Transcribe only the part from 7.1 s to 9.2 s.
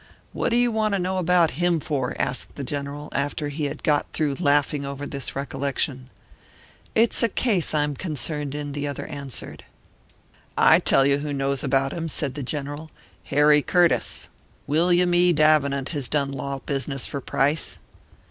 a case I'm concerned in," the other